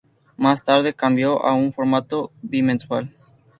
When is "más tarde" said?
0.35-0.95